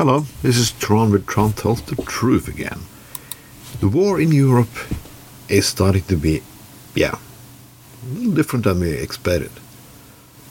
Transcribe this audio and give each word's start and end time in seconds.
Hello, 0.00 0.24
this 0.40 0.56
is 0.56 0.72
Tron 0.72 1.10
with 1.10 1.26
Tron 1.26 1.52
Tells 1.52 1.82
the 1.82 1.94
Truth 1.94 2.48
again. 2.48 2.80
The 3.80 3.88
war 3.88 4.18
in 4.18 4.32
Europe 4.32 4.74
is 5.46 5.68
starting 5.68 6.04
to 6.04 6.16
be, 6.16 6.42
yeah, 6.94 7.18
a 8.02 8.06
little 8.14 8.32
different 8.32 8.64
than 8.64 8.80
we 8.80 8.92
expected. 8.92 9.50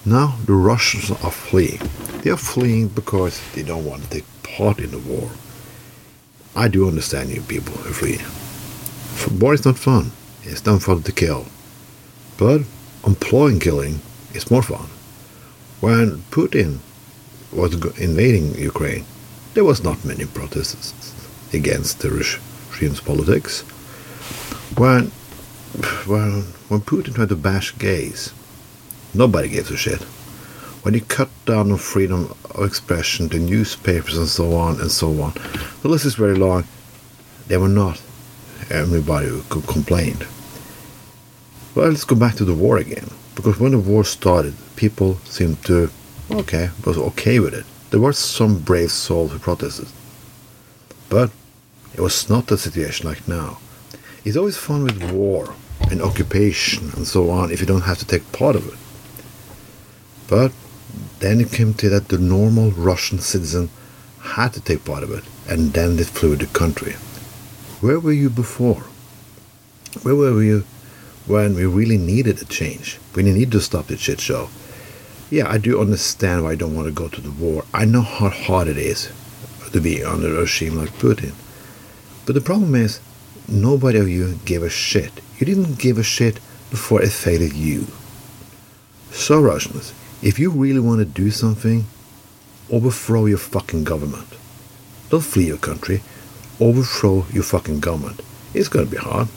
Now 0.06 0.38
the 0.46 0.54
Russians 0.54 1.10
are 1.10 1.32
fleeing. 1.32 1.82
They 2.22 2.30
are 2.30 2.38
fleeing 2.38 2.90
because 2.90 3.42
they 3.56 3.64
don't 3.64 3.86
want 3.86 4.04
to 4.04 4.10
take 4.12 4.26
part 4.44 4.78
in 4.78 4.92
the 4.92 5.00
war. 5.00 5.32
I 6.55 6.68
do 6.68 6.88
understand 6.88 7.31
you 7.31 7.41
people 7.41 7.73
who 7.73 7.91
flee. 7.91 8.20
War 9.39 9.55
is 9.55 9.66
not 9.66 9.79
fun. 9.79 10.11
It's 10.43 10.63
not 10.63 10.84
fun 10.84 11.02
to 11.02 11.11
kill. 11.11 11.47
But 12.38 12.61
employing 13.04 13.59
killing 13.59 14.02
is 14.36 14.52
more 14.52 14.61
fun. 14.61 14.89
When 15.79 16.20
Putin 16.29 16.81
was 17.52 17.73
invading 17.97 18.54
Ukraine, 18.54 19.05
there 19.54 19.63
was 19.63 19.84
not 19.84 20.05
many 20.05 20.25
protests 20.25 20.93
against 21.53 21.99
the 21.99 22.09
regime's 22.09 23.02
politics. 23.02 23.62
When, 24.77 25.07
when, 26.05 26.44
when 26.70 26.81
Putin 26.81 27.16
tried 27.16 27.30
to 27.30 27.35
bash 27.35 27.77
gays, 27.77 28.34
nobody 29.13 29.49
gave 29.49 29.71
a 29.71 29.77
shit. 29.77 30.02
When 30.84 30.93
he 30.93 31.02
cut 31.02 31.30
down 31.45 31.71
on 31.71 31.77
freedom 31.77 32.34
of 32.55 32.63
expression 32.63 33.27
the 33.27 33.40
newspapers 33.40 34.17
and 34.17 34.27
so 34.27 34.55
on 34.55 34.80
and 34.80 34.91
so 34.91 35.21
on, 35.21 35.34
the 35.81 35.90
list 35.90 36.05
is 36.05 36.16
very 36.16 36.35
long. 36.35 36.63
There 37.48 37.59
were 37.59 37.68
not 37.68 38.02
everybody 38.70 39.27
who 39.27 39.41
complained. 39.62 40.26
Well, 41.76 41.90
let's 41.90 42.05
go 42.05 42.16
back 42.16 42.35
to 42.35 42.45
the 42.45 42.54
war 42.54 42.77
again. 42.77 43.09
Because 43.35 43.59
when 43.59 43.71
the 43.71 43.79
war 43.79 44.04
started, 44.04 44.54
people 44.76 45.16
seemed 45.26 45.63
to, 45.66 45.90
okay, 46.31 46.70
was 46.85 46.98
okay 46.98 47.40
with 47.40 47.54
it. 47.54 47.66
There 47.89 47.99
were 47.99 48.13
some 48.13 48.59
brave 48.59 48.91
souls 48.91 49.31
who 49.31 49.39
protested. 49.39 49.88
But 51.09 51.31
it 51.95 52.02
was 52.02 52.29
not 52.29 52.48
the 52.48 52.57
situation 52.57 53.07
like 53.07 53.27
now. 53.27 53.57
It's 54.23 54.37
always 54.37 54.57
fun 54.57 54.84
with 54.84 55.12
war 55.12 55.55
and 55.90 56.01
occupation 56.01 56.91
and 56.96 57.07
so 57.07 57.31
on 57.31 57.51
if 57.51 57.59
you 57.59 57.65
don't 57.65 57.90
have 57.90 57.98
to 57.99 58.05
take 58.05 58.31
part 58.31 58.55
of 58.55 58.68
it. 58.68 58.77
But 60.27 60.51
then 61.20 61.41
it 61.41 61.51
came 61.51 61.73
to 61.76 61.90
that 61.90 62.09
the 62.09 62.20
normal 62.20 62.71
Russian 62.71 63.20
citizen 63.20 63.70
had 64.22 64.53
to 64.53 64.62
take 64.62 64.85
part 64.85 65.03
of 65.03 65.12
it, 65.12 65.24
and 65.50 65.74
then 65.74 65.96
they 65.96 66.03
flew 66.03 66.35
the 66.35 66.46
country. 66.47 66.94
Where 67.81 68.00
were 68.00 68.13
you 68.13 68.29
before? 68.29 68.84
Where 70.03 70.16
were 70.16 70.44
you 70.44 70.66
when 71.25 71.56
we 71.56 71.66
really 71.66 71.97
needed 71.97 72.41
a 72.41 72.46
change? 72.46 73.00
We 73.16 73.24
needed 73.24 73.51
to 73.53 73.62
stop 73.62 73.88
the 73.88 73.97
shit 73.97 74.22
show 74.22 74.50
yeah, 75.30 75.47
I 75.47 75.59
do 75.59 75.80
understand 75.80 76.44
why 76.44 76.52
I 76.52 76.56
don't 76.56 76.75
want 76.75 76.88
to 76.88 76.94
go 76.94 77.08
to 77.08 77.22
the 77.22 77.31
war. 77.31 77.63
I 77.74 77.85
know 77.85 78.02
how 78.02 78.30
hard 78.30 78.68
it 78.68 78.78
is 78.78 79.12
to 79.72 79.80
be 79.80 80.03
under 80.03 80.36
a 80.36 80.41
regime 80.41 80.75
like 80.75 80.90
Putin. 80.97 81.34
But 82.25 82.34
the 82.34 82.41
problem 82.41 82.74
is, 82.74 83.00
nobody 83.47 84.00
of 84.00 84.09
you 84.09 84.40
gave 84.46 84.63
a 84.63 84.69
shit. 84.69 85.12
You 85.38 85.46
didn't 85.46 85.78
give 85.78 86.00
a 86.00 86.03
shit 86.03 86.36
before 86.72 87.02
it 87.02 87.12
failed 87.12 87.53
you. 87.53 87.88
So, 89.12 89.40
Russians, 89.40 89.94
if 90.24 90.40
you 90.40 90.50
really 90.50 90.80
want 90.80 91.00
to 91.00 91.06
do 91.06 91.30
something, 91.30 91.86
overthrow 92.72 93.25
your 93.25 93.38
fucking 93.38 93.84
government. 93.84 94.28
Don't 95.09 95.24
flee 95.24 95.47
your 95.47 95.58
country, 95.58 96.02
overthrow 96.59 97.25
your 97.31 97.44
fucking 97.44 97.80
government. 97.80 98.22
It's 98.53 98.68
going 98.68 98.86
to 98.86 98.91
be 98.91 98.97
hard. 98.97 99.28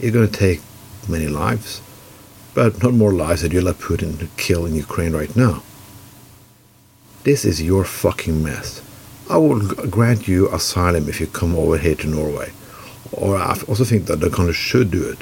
It's 0.00 0.12
going 0.12 0.28
to 0.28 0.36
take 0.36 0.60
many 1.08 1.28
lives 1.28 1.80
but 2.58 2.82
not 2.82 2.92
more 2.92 3.12
lives 3.12 3.42
that 3.42 3.52
you 3.52 3.60
let 3.60 3.76
Putin 3.76 4.26
kill 4.36 4.66
in 4.66 4.74
Ukraine 4.74 5.12
right 5.12 5.34
now. 5.36 5.62
This 7.22 7.44
is 7.44 7.62
your 7.62 7.84
fucking 7.84 8.42
mess. 8.42 8.82
I 9.30 9.36
will 9.36 9.60
grant 9.96 10.26
you 10.26 10.52
asylum 10.52 11.08
if 11.08 11.20
you 11.20 11.28
come 11.28 11.54
over 11.54 11.78
here 11.78 11.94
to 11.94 12.08
Norway. 12.08 12.50
Or 13.12 13.36
I 13.36 13.56
also 13.68 13.84
think 13.84 14.06
that 14.06 14.18
the 14.18 14.28
country 14.28 14.54
should 14.54 14.90
do 14.90 15.08
it. 15.08 15.20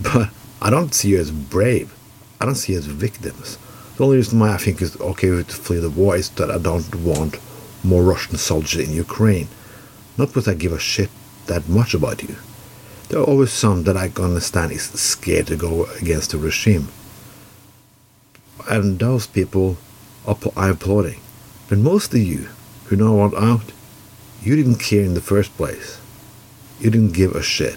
But 0.00 0.30
I 0.62 0.70
don't 0.70 0.94
see 0.94 1.10
you 1.10 1.18
as 1.18 1.30
brave. 1.30 1.94
I 2.40 2.46
don't 2.46 2.54
see 2.54 2.72
you 2.72 2.78
as 2.78 2.86
victims. 2.86 3.58
The 3.96 4.04
only 4.04 4.16
reason 4.16 4.40
why 4.40 4.54
I 4.54 4.56
think 4.56 4.80
it's 4.80 4.98
okay 4.98 5.28
to 5.28 5.44
flee 5.44 5.80
the 5.80 5.90
war 5.90 6.16
is 6.16 6.30
that 6.30 6.50
I 6.50 6.56
don't 6.56 6.94
want 6.94 7.36
more 7.84 8.02
Russian 8.02 8.38
soldiers 8.38 8.88
in 8.88 8.94
Ukraine. 8.94 9.48
Not 10.16 10.28
because 10.28 10.48
I 10.48 10.54
give 10.54 10.72
a 10.72 10.78
shit 10.78 11.10
that 11.44 11.68
much 11.68 11.92
about 11.92 12.22
you. 12.22 12.36
There 13.12 13.20
are 13.20 13.24
always 13.24 13.52
some 13.52 13.82
that 13.82 13.94
I 13.94 14.08
can 14.08 14.24
understand 14.24 14.72
is 14.72 14.84
scared 14.84 15.48
to 15.48 15.56
go 15.56 15.84
against 16.00 16.30
the 16.30 16.38
regime. 16.38 16.88
And 18.70 18.98
those 18.98 19.26
people 19.26 19.76
I'm 20.26 20.70
applauding. 20.70 21.20
But 21.68 21.76
most 21.76 22.14
of 22.14 22.20
you 22.20 22.48
who 22.86 22.96
know 22.96 23.12
what 23.12 23.34
out, 23.34 23.70
you 24.40 24.56
didn't 24.56 24.76
care 24.76 25.04
in 25.04 25.12
the 25.12 25.20
first 25.20 25.54
place. 25.58 26.00
You 26.80 26.88
didn't 26.88 27.12
give 27.12 27.32
a 27.32 27.42
shit. 27.42 27.76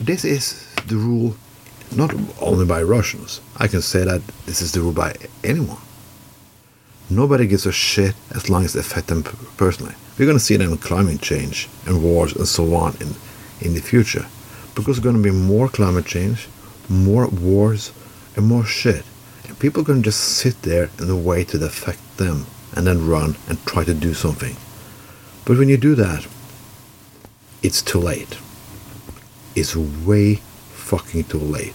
This 0.00 0.24
is 0.24 0.66
the 0.86 0.96
rule 0.96 1.36
not 1.94 2.14
only 2.40 2.64
by 2.64 2.82
Russians. 2.82 3.42
I 3.58 3.68
can 3.68 3.82
say 3.82 4.02
that 4.02 4.22
this 4.46 4.62
is 4.62 4.72
the 4.72 4.80
rule 4.80 4.94
by 4.94 5.14
anyone. 5.44 5.82
Nobody 7.10 7.46
gives 7.46 7.66
a 7.66 7.72
shit 7.72 8.14
as 8.34 8.48
long 8.48 8.64
as 8.64 8.74
it 8.74 8.80
affects 8.80 9.10
them 9.10 9.24
personally. 9.58 9.94
We're 10.16 10.24
going 10.24 10.38
to 10.38 10.42
see 10.42 10.56
that 10.56 10.64
in 10.64 10.78
climate 10.78 11.20
change 11.20 11.68
and 11.84 12.02
wars 12.02 12.34
and 12.34 12.48
so 12.48 12.74
on 12.74 12.96
in 12.98 13.14
in 13.60 13.74
the 13.74 13.80
future 13.80 14.26
because 14.74 14.96
there's 14.96 15.00
going 15.00 15.16
to 15.16 15.22
be 15.22 15.30
more 15.30 15.68
climate 15.68 16.06
change, 16.06 16.48
more 16.88 17.28
wars, 17.28 17.92
and 18.36 18.46
more 18.46 18.64
shit. 18.64 19.04
And 19.46 19.58
people 19.58 19.82
are 19.82 19.84
going 19.84 20.02
to 20.02 20.08
just 20.08 20.20
sit 20.20 20.62
there 20.62 20.90
and 20.98 21.24
wait 21.24 21.48
to 21.48 21.64
affect 21.64 22.16
them 22.16 22.46
and 22.74 22.86
then 22.86 23.06
run 23.06 23.36
and 23.48 23.64
try 23.66 23.84
to 23.84 23.94
do 23.94 24.14
something. 24.14 24.56
But 25.44 25.58
when 25.58 25.68
you 25.68 25.76
do 25.76 25.94
that, 25.94 26.26
it's 27.62 27.82
too 27.82 28.00
late. 28.00 28.38
It's 29.54 29.76
way 29.76 30.36
fucking 30.72 31.24
too 31.24 31.38
late. 31.38 31.74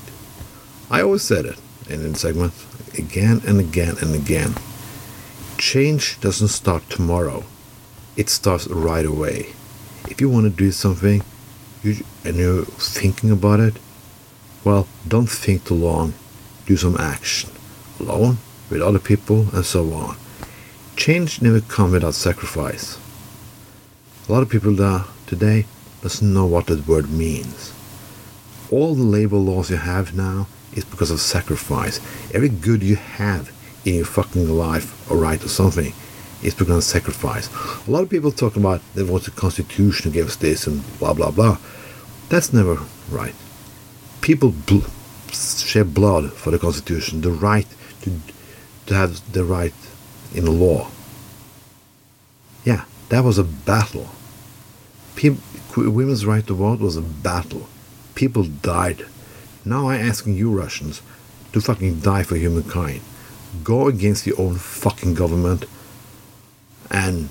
I 0.92 1.02
always 1.02 1.24
said 1.24 1.46
it 1.46 1.58
in 1.90 2.04
the 2.04 2.18
segment 2.18 2.54
again 2.98 3.42
and 3.48 3.60
again 3.60 3.96
and 4.02 4.14
again. 4.14 4.56
Change 5.58 6.20
doesn't 6.20 6.50
start 6.50 6.90
tomorrow. 6.90 7.44
It 8.18 8.30
starts 8.30 8.68
right 8.68 9.06
away. 9.06 9.54
If 10.10 10.20
you 10.20 10.30
want 10.30 10.46
to 10.46 10.50
do 10.50 10.72
something, 10.72 11.24
you, 11.84 12.04
and 12.24 12.38
you're 12.38 12.66
thinking 12.66 13.32
about 13.32 13.60
it, 13.60 13.76
well, 14.64 14.88
don't 15.08 15.30
think 15.30 15.66
too 15.66 15.76
long. 15.76 16.14
Do 16.66 16.78
some 16.78 16.98
action. 16.98 17.52
Alone, 18.00 18.38
with 18.70 18.82
other 18.82 19.00
people, 19.00 19.48
and 19.54 19.66
so 19.66 19.92
on. 19.94 20.18
Change 20.96 21.42
never 21.42 21.62
comes 21.62 21.94
without 21.94 22.14
sacrifice. 22.14 22.98
A 24.28 24.32
lot 24.32 24.44
of 24.44 24.50
people 24.50 24.74
that 24.74 25.08
today 25.28 25.66
doesn't 26.02 26.34
know 26.34 26.46
what 26.46 26.68
that 26.68 26.88
word 26.88 27.10
means. 27.10 27.74
All 28.70 28.94
the 28.94 29.04
labor 29.04 29.38
laws 29.38 29.70
you 29.70 29.78
have 29.78 30.16
now 30.16 30.48
is 30.74 30.86
because 30.86 31.10
of 31.10 31.20
sacrifice. 31.20 32.00
Every 32.34 32.50
good 32.50 32.84
you 32.84 32.96
have 32.96 33.52
in 33.86 33.96
your 33.96 34.06
fucking 34.06 34.50
life 34.50 35.10
or 35.10 35.18
right 35.18 35.44
or 35.44 35.48
something 35.48 35.94
is 36.42 36.60
of 36.60 36.84
sacrifice. 36.84 37.50
A 37.88 37.92
lot 37.92 38.04
of 38.04 38.10
people 38.10 38.32
talk 38.32 38.56
about 38.56 38.82
there 38.96 39.06
was 39.06 39.28
a 39.28 39.32
constitution 39.32 40.12
against 40.12 40.40
this 40.42 40.68
and 40.68 40.84
blah 41.00 41.14
blah 41.14 41.32
blah. 41.32 41.58
That's 42.30 42.54
never 42.54 42.80
right. 43.10 43.36
People 44.22 44.52
bl- 44.52 44.88
shed 45.32 45.94
blood 45.94 46.34
for 46.34 46.52
the 46.52 46.60
constitution, 46.60 47.22
the 47.22 47.32
right 47.32 47.68
to 48.02 48.12
to 48.88 48.94
have 48.94 49.34
the 49.34 49.44
right 49.44 49.74
in 50.34 50.46
the 50.46 50.52
law. 50.52 50.90
Yeah, 52.64 52.86
that 53.10 53.24
was 53.24 53.38
a 53.38 53.44
battle. 53.44 54.10
People, 55.16 55.42
women's 55.76 56.26
right 56.26 56.46
to 56.48 56.54
vote 56.54 56.80
was 56.80 56.98
a 56.98 57.02
battle. 57.02 57.68
People 58.16 58.44
died. 58.44 59.06
Now 59.66 59.90
I'm 59.90 60.02
asking 60.02 60.36
you 60.36 60.52
Russians 60.52 61.02
to 61.54 61.62
fucking 61.62 62.00
die 62.00 62.24
for 62.24 62.36
humankind. 62.36 63.02
Go 63.64 63.88
against 63.88 64.28
your 64.28 64.40
own 64.40 64.56
fucking 64.56 65.16
government 65.16 65.66
and 66.90 67.30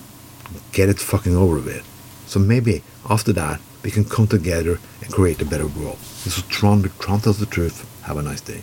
get 0.72 0.88
it 0.88 0.98
fucking 0.98 1.36
over 1.36 1.56
with. 1.56 1.84
So 2.26 2.38
maybe 2.38 2.82
after 3.08 3.32
that, 3.34 3.60
we 3.82 3.90
can 3.90 4.04
come 4.04 4.26
together 4.26 4.78
and 5.02 5.12
create 5.12 5.40
a 5.40 5.44
better 5.44 5.66
world. 5.66 5.98
This 6.24 6.38
is 6.38 6.42
Tron, 6.44 6.82
Tron 6.98 7.20
tells 7.20 7.38
the 7.38 7.46
truth. 7.46 7.86
Have 8.02 8.16
a 8.16 8.22
nice 8.22 8.40
day. 8.40 8.62